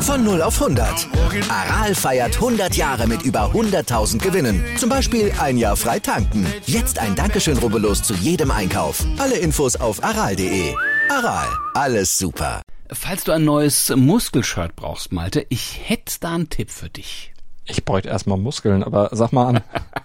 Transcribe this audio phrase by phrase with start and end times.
[0.00, 1.08] Von 0 auf 100.
[1.50, 4.64] Aral feiert 100 Jahre mit über 100.000 Gewinnen.
[4.78, 6.46] Zum Beispiel ein Jahr frei tanken.
[6.64, 9.04] Jetzt ein Dankeschön, rubbellos zu jedem Einkauf.
[9.18, 10.74] Alle Infos auf aral.de.
[11.10, 12.62] Aral, alles super.
[12.90, 17.34] Falls du ein neues Muskelshirt brauchst, Malte, ich hätte da einen Tipp für dich.
[17.66, 19.60] Ich bräuchte erstmal Muskeln, aber sag mal an.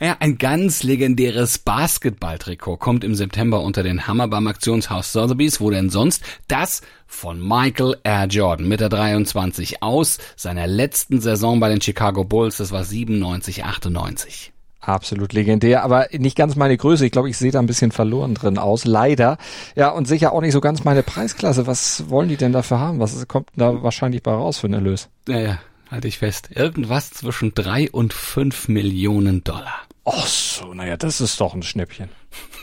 [0.00, 5.60] Ja, ein ganz legendäres Basketballtrikot kommt im September unter den Hammer beim Aktionshaus Sotheby's.
[5.60, 6.22] Wo denn sonst?
[6.48, 8.26] Das von Michael R.
[8.26, 12.56] Jordan mit der 23 aus seiner letzten Saison bei den Chicago Bulls.
[12.56, 14.52] Das war 97, 98.
[14.80, 17.04] Absolut legendär, aber nicht ganz meine Größe.
[17.04, 19.36] Ich glaube, ich sehe da ein bisschen verloren drin aus, leider.
[19.76, 21.66] Ja, und sicher auch nicht so ganz meine Preisklasse.
[21.66, 22.98] Was wollen die denn dafür haben?
[22.98, 25.10] Was kommt da wahrscheinlich bei raus für einen Erlös?
[25.28, 25.58] Naja,
[25.90, 26.50] halte ich fest.
[26.54, 29.82] Irgendwas zwischen drei und fünf Millionen Dollar.
[30.04, 32.08] Ach so, naja, das ist doch ein Schnäppchen.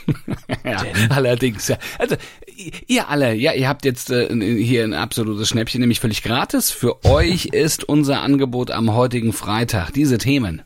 [0.64, 1.78] ja, allerdings, ja.
[1.98, 2.16] Also,
[2.86, 4.28] ihr alle, ja, ihr habt jetzt äh,
[4.62, 6.70] hier ein absolutes Schnäppchen, nämlich völlig gratis.
[6.70, 9.92] Für euch ist unser Angebot am heutigen Freitag.
[9.92, 10.62] Diese Themen.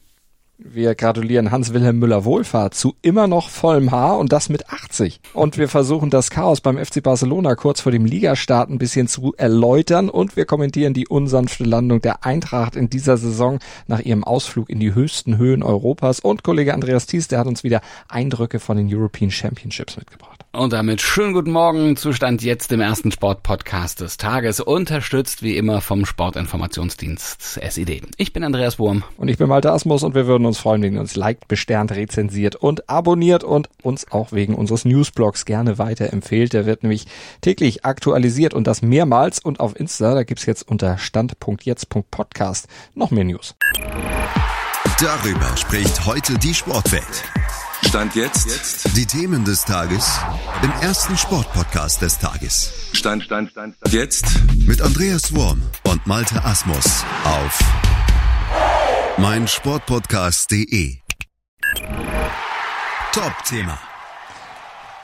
[0.65, 5.21] Wir gratulieren Hans-Wilhelm Müller-Wohlfahrt zu immer noch vollem Haar und das mit 80.
[5.35, 9.35] Und wir versuchen das Chaos beim FC Barcelona kurz vor dem Ligastart ein bisschen zu
[9.37, 14.71] erläutern und wir kommentieren die unsanfte Landung der Eintracht in dieser Saison nach ihrem Ausflug
[14.71, 16.21] in die höchsten Höhen Europas.
[16.21, 20.43] Und Kollege Andreas Thies, der hat uns wieder Eindrücke von den European Championships mitgebracht.
[20.55, 25.81] Und damit schönen guten Morgen, Zustand jetzt im ersten Sportpodcast des Tages, unterstützt wie immer
[25.81, 28.03] vom Sportinformationsdienst SID.
[28.19, 29.03] Ich bin Andreas Wurm.
[29.17, 31.93] Und ich bin Malte Asmus und wir würden uns freuen, wenn ihr uns liked, besternt,
[31.93, 36.53] rezensiert und abonniert und uns auch wegen unseres Newsblogs gerne weiterempfehlt.
[36.53, 37.07] Der wird nämlich
[37.41, 43.25] täglich aktualisiert und das mehrmals und auf Insta, da gibt's jetzt unter stand.jetzt.podcast noch mehr
[43.25, 43.55] News.
[45.01, 47.25] Darüber spricht heute die Sportwelt.
[47.89, 48.97] Stand jetzt.
[48.97, 50.21] Die Themen des Tages
[50.63, 52.73] im ersten Sportpodcast des Tages.
[52.93, 53.93] Stand, Stand, Stand, Stand.
[53.93, 54.25] Jetzt.
[54.67, 57.59] Mit Andreas Worm und Malte Asmus auf
[59.19, 60.97] meinsportpodcast.de.
[63.13, 63.79] Top-Thema.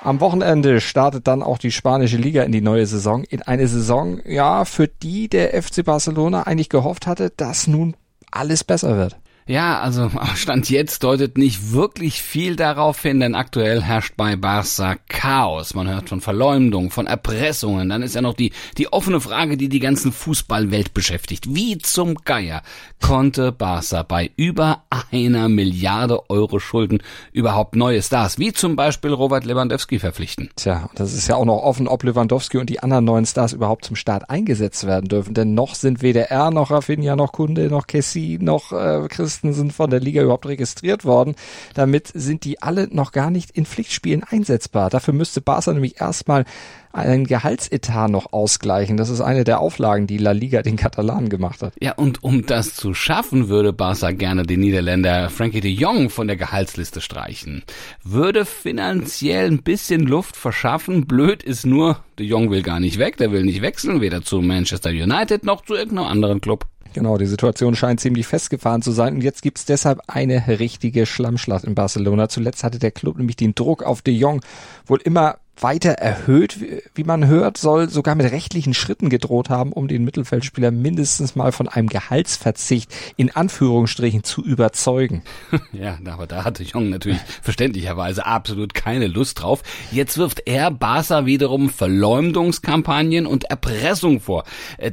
[0.02, 3.24] Am Wochenende startet dann auch die spanische Liga in die neue Saison.
[3.24, 7.96] In eine Saison, ja, für die der FC Barcelona eigentlich gehofft hatte, dass nun
[8.30, 9.18] alles besser wird.
[9.48, 14.96] Ja, also Stand jetzt deutet nicht wirklich viel darauf hin, denn aktuell herrscht bei Barca
[15.08, 15.72] Chaos.
[15.72, 17.88] Man hört von Verleumdung, von Erpressungen.
[17.88, 21.54] Dann ist ja noch die, die offene Frage, die die ganzen Fußballwelt beschäftigt.
[21.54, 22.62] Wie zum Geier
[23.02, 29.46] konnte Barca bei über einer Milliarde Euro Schulden überhaupt neue Stars, wie zum Beispiel Robert
[29.46, 30.50] Lewandowski, verpflichten?
[30.56, 33.86] Tja, das ist ja auch noch offen, ob Lewandowski und die anderen neuen Stars überhaupt
[33.86, 35.32] zum Start eingesetzt werden dürfen.
[35.32, 39.52] Denn noch sind weder er, noch Rafinha, noch Kunde, noch Kessi, noch äh, Chris Journalisten
[39.52, 41.34] sind von der Liga überhaupt registriert worden.
[41.74, 44.90] Damit sind die alle noch gar nicht in Pflichtspielen einsetzbar.
[44.90, 46.44] Dafür müsste Barca nämlich erstmal
[46.92, 48.96] einen Gehaltsetat noch ausgleichen.
[48.96, 51.74] Das ist eine der Auflagen, die La Liga den Katalanen gemacht hat.
[51.80, 56.26] Ja, und um das zu schaffen, würde Barca gerne den Niederländer Frankie de Jong von
[56.26, 57.62] der Gehaltsliste streichen.
[58.02, 61.06] Würde finanziell ein bisschen Luft verschaffen.
[61.06, 64.40] Blöd ist nur, de Jong will gar nicht weg, der will nicht wechseln, weder zu
[64.40, 66.66] Manchester United noch zu irgendeinem anderen Club.
[66.94, 71.64] Genau, die Situation scheint ziemlich festgefahren zu sein und jetzt gibt's deshalb eine richtige Schlammschlacht
[71.64, 72.28] in Barcelona.
[72.28, 74.40] Zuletzt hatte der Club nämlich den Druck auf de Jong
[74.86, 76.58] wohl immer weiter erhöht,
[76.94, 81.52] wie man hört, soll sogar mit rechtlichen Schritten gedroht haben, um den Mittelfeldspieler mindestens mal
[81.52, 85.22] von einem Gehaltsverzicht in Anführungsstrichen zu überzeugen.
[85.72, 89.62] Ja, aber da hatte Jong natürlich verständlicherweise absolut keine Lust drauf.
[89.92, 94.44] Jetzt wirft er Barca wiederum Verleumdungskampagnen und Erpressung vor.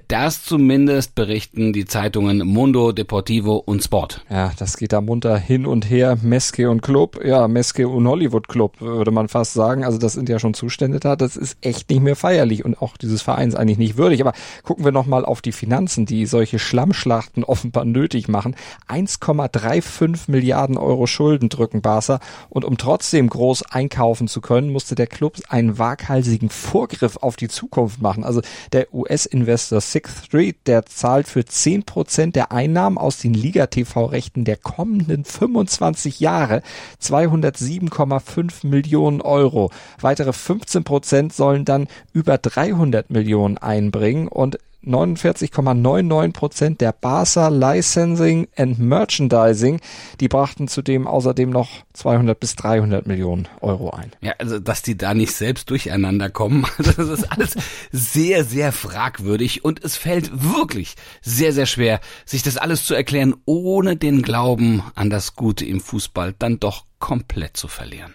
[0.08, 4.26] Das zumindest berichten die Zeitungen Mundo, Deportivo und Sport.
[4.30, 6.18] Ja, das geht da munter hin und her.
[6.22, 9.84] Meske und Club, ja, Meske und Hollywood Club, würde man fast sagen.
[9.84, 12.98] Also das sind ja schon Zustände da, das ist echt nicht mehr feierlich und auch
[12.98, 14.22] dieses Vereins eigentlich nicht würdig.
[14.22, 14.34] Aber
[14.64, 18.56] gucken wir nochmal auf die Finanzen, die solche Schlammschlachten offenbar nötig machen.
[18.88, 25.08] 1,35 Milliarden Euro Schulden drücken Barca und um trotzdem groß einkaufen zu können, musste der
[25.08, 28.24] Club einen waghalsigen Vorgriff auf die Zukunft machen.
[28.24, 28.42] Also
[28.72, 34.58] der US-Investor Sixth Street, der zahlt für 10 Prozent der Einnahmen aus den Liga-TV-Rechten der
[34.58, 36.62] kommenden 25 Jahre
[37.02, 39.72] 207,5 Millionen Euro.
[40.00, 48.48] Weitere 15 Prozent sollen dann über 300 Millionen einbringen und 49,99 Prozent der Barca Licensing
[48.56, 49.80] and Merchandising,
[50.20, 54.12] die brachten zudem außerdem noch 200 bis 300 Millionen Euro ein.
[54.22, 57.56] Ja, also dass die da nicht selbst durcheinander kommen, das ist alles
[57.92, 63.36] sehr, sehr fragwürdig und es fällt wirklich sehr, sehr schwer, sich das alles zu erklären,
[63.46, 68.14] ohne den Glauben an das Gute im Fußball dann doch komplett zu verlieren.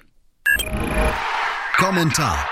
[1.80, 2.46] Kommentar.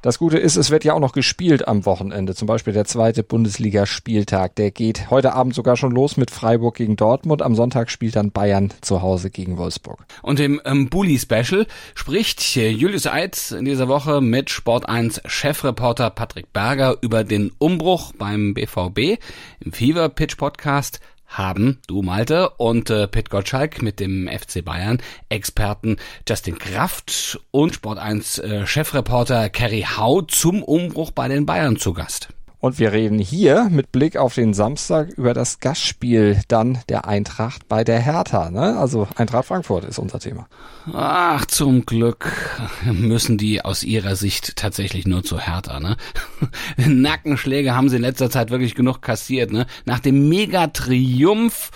[0.00, 2.34] Das Gute ist, es wird ja auch noch gespielt am Wochenende.
[2.34, 4.56] Zum Beispiel der zweite Bundesligaspieltag.
[4.56, 7.42] Der geht heute Abend sogar schon los mit Freiburg gegen Dortmund.
[7.42, 10.06] Am Sonntag spielt dann Bayern zu Hause gegen Wolfsburg.
[10.22, 16.08] Und im ähm, Bully Special spricht Julius Eid in dieser Woche mit Sport 1 Chefreporter
[16.08, 19.20] Patrick Berger über den Umbruch beim BVB
[19.60, 20.98] im Fever Pitch Podcast
[21.38, 24.98] haben du Malte und äh, Pit Gottschalk mit dem FC Bayern
[25.28, 25.96] Experten
[26.28, 31.92] Justin Kraft und Sport 1 äh, Chefreporter Kerry Hau zum Umbruch bei den Bayern zu
[31.92, 32.28] Gast.
[32.62, 37.66] Und wir reden hier mit Blick auf den Samstag über das Gastspiel dann der Eintracht
[37.66, 38.50] bei der Hertha.
[38.50, 38.78] Ne?
[38.78, 40.46] Also Eintracht Frankfurt ist unser Thema.
[40.92, 42.30] Ach, zum Glück
[42.84, 45.80] müssen die aus ihrer Sicht tatsächlich nur zu Hertha.
[45.80, 45.96] Ne?
[46.76, 49.50] Nackenschläge haben sie in letzter Zeit wirklich genug kassiert.
[49.50, 49.66] Ne?
[49.84, 51.72] Nach dem Megatriumph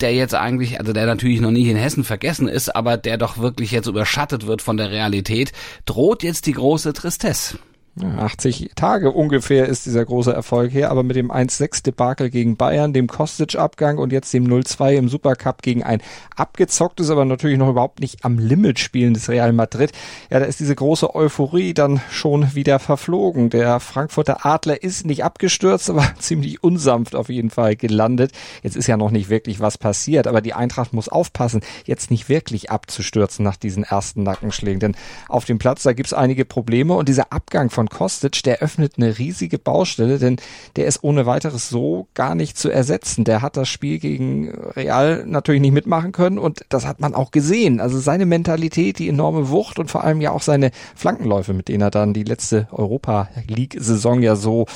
[0.00, 3.36] der jetzt eigentlich, also der natürlich noch nicht in Hessen vergessen ist, aber der doch
[3.36, 5.52] wirklich jetzt überschattet wird von der Realität,
[5.84, 7.58] droht jetzt die große Tristesse.
[8.04, 13.06] 80 Tage ungefähr ist dieser große Erfolg her, aber mit dem 1-6-Debakel gegen Bayern, dem
[13.06, 16.00] Kostic-Abgang und jetzt dem 0-2 im Supercup gegen ein
[16.36, 19.92] abgezocktes, aber natürlich noch überhaupt nicht am Limit spielendes Real Madrid.
[20.30, 23.50] Ja, da ist diese große Euphorie dann schon wieder verflogen.
[23.50, 28.32] Der Frankfurter Adler ist nicht abgestürzt, aber ziemlich unsanft auf jeden Fall gelandet.
[28.62, 32.28] Jetzt ist ja noch nicht wirklich was passiert, aber die Eintracht muss aufpassen, jetzt nicht
[32.28, 34.96] wirklich abzustürzen nach diesen ersten Nackenschlägen, denn
[35.28, 39.18] auf dem Platz, da gibt's einige Probleme und dieser Abgang von Kostic, der öffnet eine
[39.18, 40.36] riesige Baustelle, denn
[40.76, 43.24] der ist ohne weiteres so gar nicht zu ersetzen.
[43.24, 47.30] Der hat das Spiel gegen Real natürlich nicht mitmachen können und das hat man auch
[47.30, 47.80] gesehen.
[47.80, 51.82] Also seine Mentalität, die enorme Wucht und vor allem ja auch seine Flankenläufe, mit denen
[51.82, 54.66] er dann die letzte Europa League Saison ja so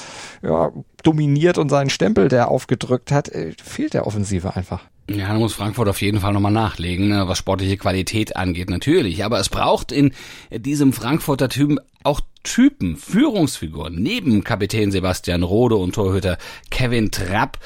[0.43, 0.72] ja,
[1.02, 4.82] dominiert und seinen Stempel, der aufgedrückt hat, äh, fehlt der Offensive einfach.
[5.08, 9.24] Ja, da muss Frankfurt auf jeden Fall nochmal nachlegen, ne, was sportliche Qualität angeht, natürlich.
[9.24, 10.12] Aber es braucht in
[10.50, 16.38] diesem Frankfurter Typen auch Typen, Führungsfiguren, neben Kapitän Sebastian Rode und Torhüter
[16.70, 17.58] Kevin Trapp,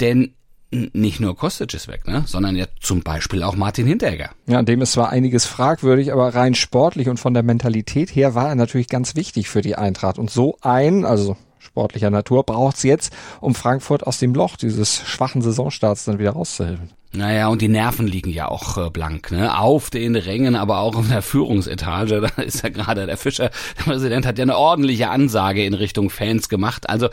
[0.00, 0.34] denn
[0.70, 2.24] nicht nur Kostic ist weg, ne?
[2.26, 4.30] sondern ja zum Beispiel auch Martin Hinteregger.
[4.46, 8.48] Ja, dem ist zwar einiges fragwürdig, aber rein sportlich und von der Mentalität her war
[8.48, 10.18] er natürlich ganz wichtig für die Eintracht.
[10.18, 15.42] Und so ein, also sportlicher Natur, braucht's jetzt, um Frankfurt aus dem Loch dieses schwachen
[15.42, 16.90] Saisonstarts dann wieder rauszuhelfen.
[17.14, 19.56] Naja, und die Nerven liegen ja auch äh, blank, ne?
[19.56, 22.22] Auf den Rängen, aber auch in der Führungsetage.
[22.34, 26.10] Da ist ja gerade der Fischer, der Präsident hat ja eine ordentliche Ansage in Richtung
[26.10, 26.88] Fans gemacht.
[26.88, 27.08] Also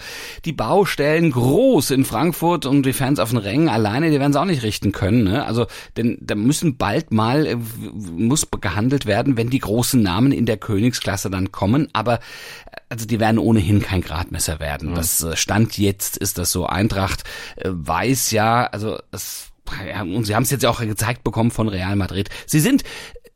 [0.46, 4.38] die Baustellen groß in Frankfurt und die Fans auf den Rängen alleine, die werden es
[4.38, 5.24] auch nicht richten können.
[5.24, 5.46] Ne?
[5.46, 5.68] Also
[5.98, 10.58] denn da müssen bald mal, äh, muss gehandelt werden, wenn die großen Namen in der
[10.58, 11.90] Königsklasse dann kommen.
[11.94, 12.20] Aber
[12.90, 14.92] also die werden ohnehin kein Gradmesser werden.
[14.92, 14.96] Mhm.
[14.96, 16.66] Das äh, Stand jetzt ist das so.
[16.66, 17.24] Eintracht
[17.58, 19.51] äh, weiß ja, also es
[20.02, 22.30] und sie haben es jetzt auch gezeigt bekommen von Real Madrid.
[22.46, 22.84] Sie sind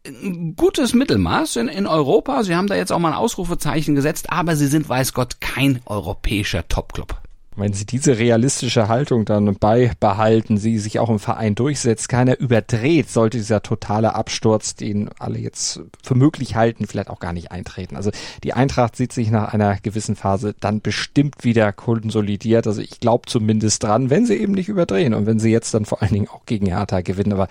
[0.06, 2.44] ein gutes Mittelmaß in, in Europa.
[2.44, 5.82] Sie haben da jetzt auch mal ein Ausrufezeichen gesetzt, aber sie sind, weiß Gott, kein
[5.86, 7.25] europäischer Topclub.
[7.58, 13.10] Wenn sie diese realistische Haltung dann beibehalten, sie sich auch im Verein durchsetzt, keiner überdreht,
[13.10, 17.96] sollte dieser totale Absturz, den alle jetzt für möglich halten, vielleicht auch gar nicht eintreten.
[17.96, 18.12] Also
[18.44, 22.68] die Eintracht sieht sich nach einer gewissen Phase dann bestimmt wieder konsolidiert.
[22.68, 25.86] Also ich glaube zumindest dran, wenn sie eben nicht überdrehen und wenn sie jetzt dann
[25.86, 27.32] vor allen Dingen auch gegen Hertha gewinnen.
[27.32, 27.48] Aber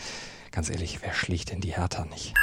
[0.50, 2.34] ganz ehrlich, wer schlicht denn die Hertha nicht?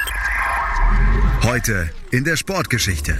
[1.44, 3.16] Heute in der Sportgeschichte.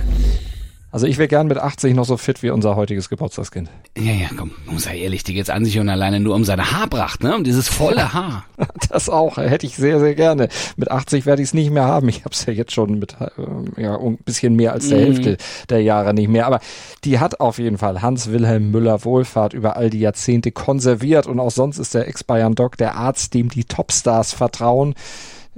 [0.92, 3.70] Also ich wäre gern mit 80 noch so fit wie unser heutiges Geburtstagskind.
[3.96, 6.70] Ja, ja, komm, muss er ehrlich, die geht's an sich und alleine nur um seine
[6.70, 7.34] Haarpracht, ne?
[7.34, 8.44] Um dieses volle Haar.
[8.90, 10.50] das auch, hätte ich sehr, sehr gerne.
[10.76, 12.10] Mit 80 werde ich es nicht mehr haben.
[12.10, 15.04] Ich habe es ja jetzt schon mit äh, ja, ein bisschen mehr als der mhm.
[15.04, 15.36] Hälfte
[15.70, 16.46] der Jahre nicht mehr.
[16.46, 16.60] Aber
[17.04, 21.50] die hat auf jeden Fall Hans-Wilhelm Müller Wohlfahrt über all die Jahrzehnte konserviert und auch
[21.50, 24.94] sonst ist der Ex-Bayern-Doc der Arzt, dem die Topstars vertrauen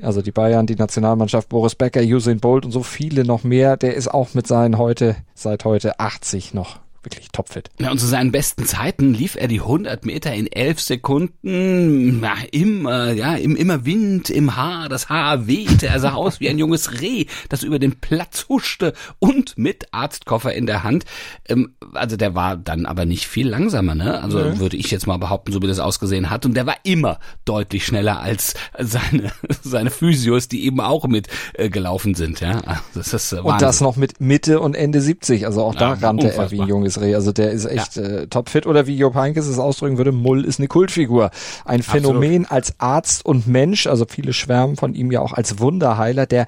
[0.03, 3.95] also die Bayern, die Nationalmannschaft, Boris Becker, Usain Bolt und so viele noch mehr, der
[3.95, 7.71] ist auch mit seinen heute, seit heute 80 noch wirklich topfit.
[7.79, 12.35] Ja, und zu seinen besten Zeiten lief er die 100 Meter in 11 Sekunden, ja,
[12.51, 16.49] im, äh, ja, im, immer Wind im Haar, das Haar wehte, er sah aus wie
[16.49, 21.05] ein junges Reh, das über den Platz huschte und mit Arztkoffer in der Hand.
[21.49, 24.23] Ähm, also der war dann aber nicht viel langsamer, ne?
[24.23, 24.59] Also mhm.
[24.59, 26.47] würde ich jetzt mal behaupten, so wie das ausgesehen hat.
[26.47, 29.33] Und der war immer deutlich schneller als seine,
[29.63, 32.61] seine Physios, die eben auch mit äh, gelaufen sind, ja.
[32.65, 35.95] Also das ist, äh, und das noch mit Mitte und Ende 70, also auch da
[35.95, 36.47] ja, rannte unfassbar.
[36.47, 37.15] er wie ein junges Desiree.
[37.15, 38.03] Also der ist echt ja.
[38.03, 38.67] äh, topfit.
[38.67, 41.31] Oder wie Job Heinkes es ausdrücken würde, Mull ist eine Kultfigur.
[41.65, 42.51] Ein Phänomen Absolut.
[42.51, 43.87] als Arzt und Mensch.
[43.87, 46.47] Also viele schwärmen von ihm ja auch als Wunderheiler, der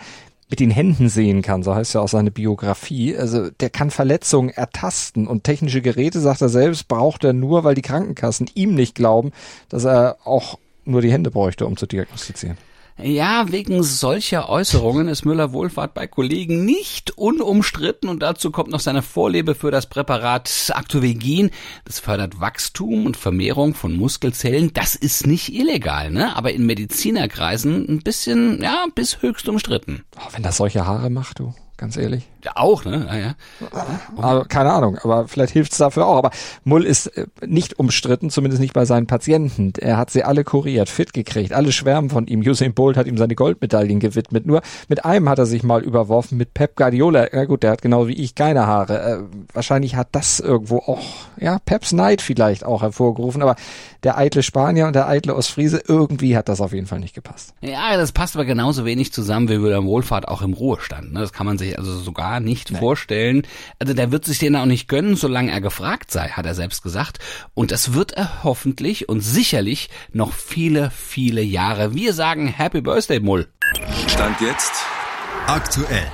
[0.48, 3.16] mit den Händen sehen kann, so heißt ja auch seine Biografie.
[3.16, 7.74] Also der kann Verletzungen ertasten und technische Geräte, sagt er selbst, braucht er nur, weil
[7.74, 9.32] die Krankenkassen ihm nicht glauben,
[9.68, 12.56] dass er auch nur die Hände bräuchte, um zu diagnostizieren.
[13.02, 19.02] Ja, wegen solcher Äußerungen ist Müller-Wohlfahrt bei Kollegen nicht unumstritten und dazu kommt noch seine
[19.02, 21.50] Vorliebe für das Präparat Actovegin.
[21.84, 24.72] Das fördert Wachstum und Vermehrung von Muskelzellen.
[24.72, 26.34] Das ist nicht illegal, ne?
[26.36, 30.02] Aber in Medizinerkreisen ein bisschen, ja, bis höchst umstritten.
[30.16, 32.28] Oh, wenn das solche Haare macht, du ganz ehrlich.
[32.44, 33.06] Ja, auch, ne?
[33.08, 33.34] Ja, ja.
[34.16, 36.16] Aber keine Ahnung, aber vielleicht hilft's dafür auch.
[36.16, 36.30] Aber
[36.64, 39.72] Mull ist äh, nicht umstritten, zumindest nicht bei seinen Patienten.
[39.78, 42.40] Er hat sie alle kuriert, fit gekriegt, alle schwärmen von ihm.
[42.40, 44.46] Usain Bolt hat ihm seine Goldmedaillen gewidmet.
[44.46, 47.32] Nur mit einem hat er sich mal überworfen, mit Pep Guardiola.
[47.32, 49.02] Ja gut, der hat genau wie ich keine Haare.
[49.02, 49.18] Äh,
[49.52, 51.00] wahrscheinlich hat das irgendwo auch,
[51.38, 53.42] ja, Peps Neid vielleicht auch hervorgerufen.
[53.42, 53.56] Aber
[54.04, 57.54] der eitle Spanier und der eitle Ostfriese, irgendwie hat das auf jeden Fall nicht gepasst.
[57.60, 61.12] Ja, das passt aber genauso wenig zusammen wie William Wohlfahrt auch im Ruhestand.
[61.12, 61.20] Ne?
[61.20, 62.80] Das kann man sich also sogar nicht Nein.
[62.80, 63.42] vorstellen.
[63.78, 66.82] Also der wird sich den auch nicht gönnen, solange er gefragt sei, hat er selbst
[66.82, 67.18] gesagt.
[67.54, 71.94] Und das wird er hoffentlich und sicherlich noch viele, viele Jahre.
[71.94, 73.48] Wir sagen Happy Birthday, Mull.
[74.06, 74.72] Stand jetzt
[75.46, 76.06] aktuell.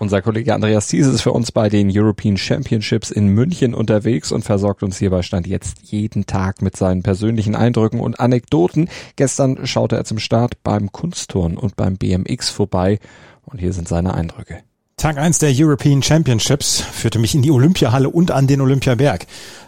[0.00, 4.42] Unser Kollege Andreas Thies ist für uns bei den European Championships in München unterwegs und
[4.42, 8.88] versorgt uns hierbei Stand jetzt jeden Tag mit seinen persönlichen Eindrücken und Anekdoten.
[9.16, 12.98] Gestern schaute er zum Start beim Kunstturn und beim BMX vorbei
[13.44, 14.62] und hier sind seine Eindrücke.
[15.00, 19.26] Tag eins der European Championships führte mich in die Olympiahalle und an den Olympiaberg.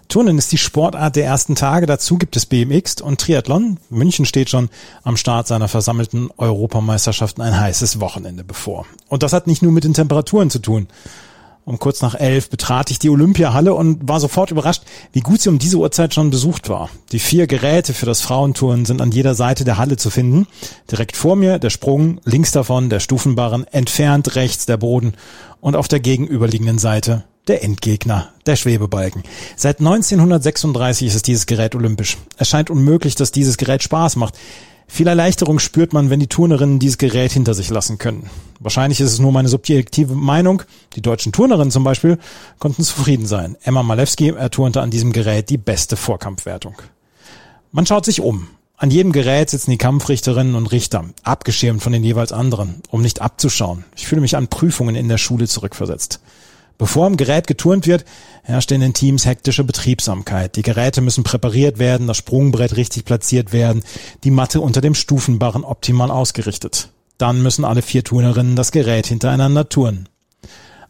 [0.09, 1.87] Turnen ist die Sportart der ersten Tage.
[1.87, 3.79] Dazu gibt es BMX und Triathlon.
[3.89, 4.69] München steht schon
[5.05, 8.85] am Start seiner versammelten Europameisterschaften ein heißes Wochenende bevor.
[9.09, 10.87] Und das hat nicht nur mit den Temperaturen zu tun.
[11.65, 15.49] Um kurz nach elf betrat ich die Olympiahalle und war sofort überrascht, wie gut sie
[15.49, 16.91] um diese Uhrzeit schon besucht war.
[17.13, 20.49] Die vier Geräte für das Frauentouren sind an jeder Seite der Halle zu finden.
[20.91, 25.15] Direkt vor mir der Sprung, links davon der Stufenbarren, entfernt rechts der Boden
[25.61, 29.23] und auf der gegenüberliegenden Seite der Endgegner, der Schwebebalken.
[29.57, 32.17] Seit 1936 ist dieses Gerät olympisch.
[32.39, 34.35] Es scheint unmöglich, dass dieses Gerät Spaß macht.
[34.95, 38.29] Viel Erleichterung spürt man, wenn die Turnerinnen dieses Gerät hinter sich lassen können.
[38.61, 40.65] Wahrscheinlich ist es nur meine subjektive Meinung.
[40.97, 42.19] Die deutschen Turnerinnen zum Beispiel
[42.59, 43.57] konnten zufrieden sein.
[43.63, 46.75] Emma Malewski erturnte an diesem Gerät die beste Vorkampfwertung.
[47.71, 48.49] Man schaut sich um.
[48.77, 53.23] An jedem Gerät sitzen die Kampfrichterinnen und Richter, abgeschirmt von den jeweils anderen, um nicht
[53.23, 53.87] abzuschauen.
[53.97, 56.21] Ich fühle mich an Prüfungen in der Schule zurückversetzt.
[56.83, 58.05] Bevor im Gerät geturnt wird,
[58.43, 60.57] herrscht in den Teams hektische Betriebsamkeit.
[60.57, 63.85] Die Geräte müssen präpariert werden, das Sprungbrett richtig platziert werden,
[64.25, 66.89] die Matte unter dem Stufenbarren optimal ausgerichtet.
[67.19, 70.09] Dann müssen alle vier Turnerinnen das Gerät hintereinander turnen.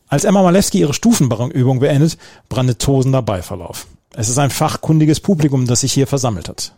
[0.09, 2.17] Als Emma Malewski ihre Stufenbarrenübung beendet,
[2.49, 3.87] brandet tosender Beiverlauf.
[4.15, 6.73] Es ist ein fachkundiges Publikum, das sich hier versammelt hat.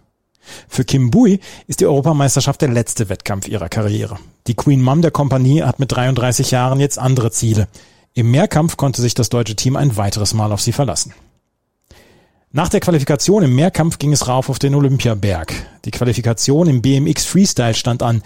[0.67, 4.19] Für Kim Bui ist die Europameisterschaft der letzte Wettkampf ihrer Karriere.
[4.49, 7.69] Die Queen Mom der Kompanie hat mit 33 Jahren jetzt andere Ziele.
[8.17, 11.13] Im Mehrkampf konnte sich das deutsche Team ein weiteres Mal auf sie verlassen.
[12.53, 15.53] Nach der Qualifikation im Mehrkampf ging es rauf auf den Olympiaberg.
[15.85, 18.23] Die Qualifikation im BMX Freestyle stand an.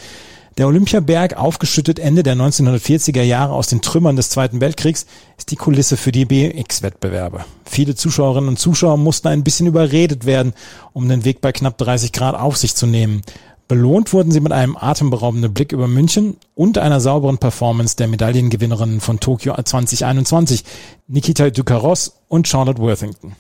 [0.59, 5.07] Der Olympiaberg, aufgeschüttet Ende der 1940er Jahre aus den Trümmern des Zweiten Weltkriegs,
[5.39, 7.47] ist die Kulisse für die BMX-Wettbewerbe.
[7.65, 10.53] Viele Zuschauerinnen und Zuschauer mussten ein bisschen überredet werden,
[10.93, 13.23] um den Weg bei knapp 30 Grad auf sich zu nehmen.
[13.69, 19.03] Belohnt wurden sie mit einem atemberaubenden Blick über München und einer sauberen Performance der Medaillengewinnerinnen
[19.03, 20.65] von Tokio 2021,
[21.07, 23.37] Nikita Dukaros und Charlotte Worthington.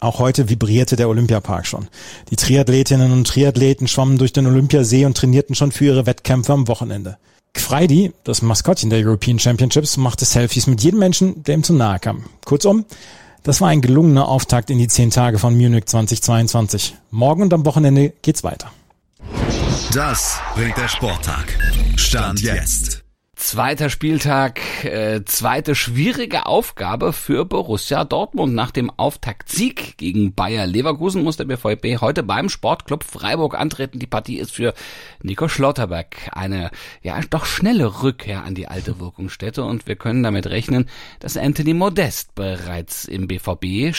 [0.00, 1.86] Auch heute vibrierte der Olympiapark schon.
[2.30, 6.66] Die Triathletinnen und Triathleten schwammen durch den Olympiasee und trainierten schon für ihre Wettkämpfe am
[6.66, 7.16] Wochenende.
[7.52, 12.00] Gfreidi, das Maskottchen der European Championships, machte Selfies mit jedem Menschen, der ihm zu nahe
[12.00, 12.24] kam.
[12.44, 12.84] Kurzum,
[13.44, 16.96] das war ein gelungener Auftakt in die zehn Tage von Munich 2022.
[17.12, 18.72] Morgen und am Wochenende geht's weiter.
[19.92, 21.56] Das bringt der Sporttag.
[21.96, 23.04] Stand jetzt.
[23.36, 28.54] Zweiter Spieltag, äh, zweite schwierige Aufgabe für Borussia Dortmund.
[28.54, 33.98] Nach dem Auftaktsieg gegen Bayer Leverkusen muss der BVB heute beim Sportclub Freiburg antreten.
[33.98, 34.74] Die Partie ist für
[35.22, 36.70] Nico Schlotterberg eine
[37.02, 40.88] ja doch schnelle Rückkehr an die alte Wirkungsstätte und wir können damit rechnen,
[41.20, 43.94] dass Anthony Modest bereits im BVB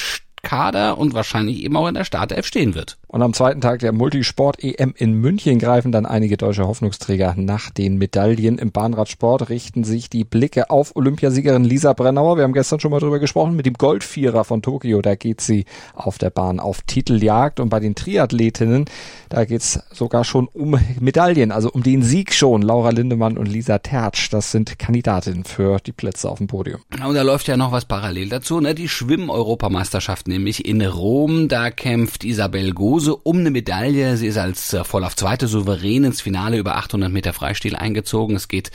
[0.46, 2.98] Kader und wahrscheinlich eben auch in der Startelf stehen wird.
[3.08, 7.98] Und am zweiten Tag der Multisport-EM in München greifen dann einige deutsche Hoffnungsträger nach den
[7.98, 8.58] Medaillen.
[8.58, 12.38] Im Bahnradsport richten sich die Blicke auf Olympiasiegerin Lisa Brennauer.
[12.38, 13.56] Wir haben gestern schon mal drüber gesprochen.
[13.56, 17.60] Mit dem Goldvierer von Tokio, da geht sie auf der Bahn auf Titeljagd.
[17.60, 18.86] Und bei den Triathletinnen,
[19.30, 22.62] da geht's sogar schon um Medaillen, also um den Sieg schon.
[22.62, 26.82] Laura Lindemann und Lisa Tertsch, das sind Kandidatinnen für die Plätze auf dem Podium.
[27.06, 28.76] Und da läuft ja noch was parallel dazu, ne?
[28.76, 31.48] Die Schwimm-Europameisterschaft nämlich in Rom.
[31.48, 34.18] Da kämpft Isabel Gose um eine Medaille.
[34.18, 38.36] Sie ist als äh, voll auf zweite souverän ins Finale über 800 Meter Freistil eingezogen.
[38.36, 38.72] Es geht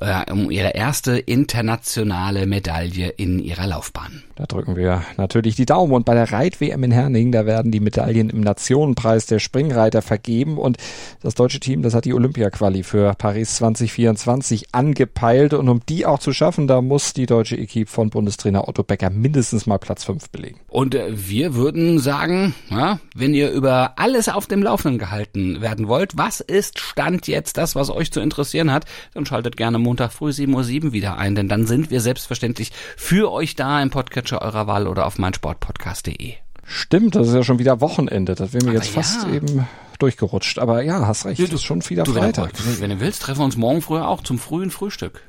[0.00, 4.24] äh, um ihre erste internationale Medaille in ihrer Laufbahn.
[4.36, 5.92] Da drücken wir natürlich die Daumen.
[5.92, 10.56] Und bei der Reit-WM in Herning, da werden die Medaillen im Nationenpreis der Springreiter vergeben.
[10.56, 10.78] Und
[11.22, 15.52] das deutsche Team, das hat die Olympia-Quali für Paris 2024 angepeilt.
[15.52, 19.10] Und um die auch zu schaffen, da muss die deutsche Equipe von Bundestrainer Otto Becker
[19.10, 20.60] mindestens mal Platz 5 belegen.
[20.68, 25.88] Und äh, wir würden sagen, ja, wenn ihr über alles auf dem Laufenden gehalten werden
[25.88, 30.12] wollt, was ist Stand jetzt das, was euch zu interessieren hat, dann schaltet gerne Montag
[30.12, 34.22] früh 7.07 Uhr wieder ein, denn dann sind wir selbstverständlich für euch da im Podcast
[34.32, 36.34] Podcatcher eurer Wahl oder auf meinsportpodcast.de.
[36.64, 38.34] Stimmt, das ist ja schon wieder Wochenende.
[38.34, 39.02] Das wäre mir jetzt ja.
[39.02, 39.66] fast eben
[39.98, 40.58] durchgerutscht.
[40.58, 41.40] Aber ja, hast recht.
[41.40, 42.52] Ja, du, ist schon wieder du, Freitag.
[42.64, 45.22] Wenn, wenn, du willst, treffen wir uns morgen früh auch zum frühen Frühstück.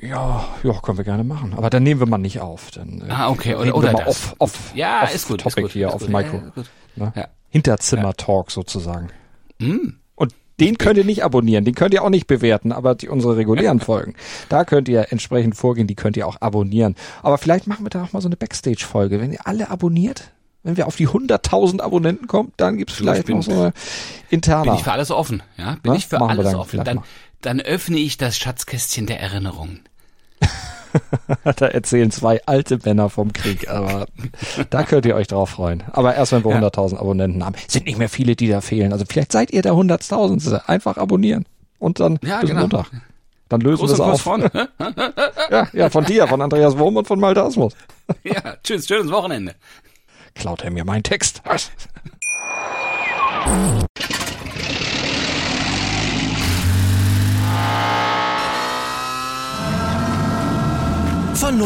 [0.00, 1.54] Ja, ja, können wir gerne machen.
[1.56, 2.70] Aber dann nehmen wir mal nicht auf.
[2.70, 3.54] Dann, äh, ah, okay.
[3.54, 5.40] Oder, oder mal off, off, ja, off ist gut.
[5.40, 6.10] Topic ist gut, hier ist auf gut.
[6.10, 6.36] Micro.
[6.36, 6.62] Ja,
[6.96, 7.12] ne?
[7.16, 7.28] ja.
[7.48, 9.08] Hinterzimmer-Talk sozusagen.
[9.58, 9.94] Mm.
[10.58, 13.80] Den könnt ihr nicht abonnieren, den könnt ihr auch nicht bewerten, aber die, unsere regulären
[13.86, 14.14] Folgen,
[14.48, 16.94] da könnt ihr entsprechend vorgehen, die könnt ihr auch abonnieren.
[17.22, 19.20] Aber vielleicht machen wir da auch mal so eine Backstage-Folge.
[19.20, 20.32] Wenn ihr alle abonniert,
[20.62, 23.72] wenn wir auf die 100.000 Abonnenten kommen, dann gibt's vielleicht noch so eine
[24.30, 24.64] interne.
[24.64, 25.72] Bin ich für alles offen, ja?
[25.82, 26.82] Bin Na, ich für alles offen.
[26.84, 27.02] Dann,
[27.40, 29.80] dann öffne ich das Schatzkästchen der Erinnerungen.
[31.56, 34.06] da erzählen zwei alte Männer vom Krieg, aber
[34.70, 35.82] da könnt ihr euch drauf freuen.
[35.92, 36.60] Aber erst wenn wir ja.
[36.60, 38.92] 100.000 Abonnenten haben, sind nicht mehr viele, die da fehlen.
[38.92, 40.66] Also vielleicht seid ihr der 100.000.
[40.66, 41.44] Einfach abonnieren
[41.78, 42.62] und dann ja, bis genau.
[42.62, 42.86] Montag.
[43.48, 44.20] Dann lösen wir es auf.
[44.20, 44.40] Von.
[45.50, 47.74] ja, ja, von dir, von Andreas Wurm und von Malte Asmus.
[48.24, 49.54] ja, tschüss, schönes Wochenende.
[50.34, 51.42] Klaut er mir meinen Text.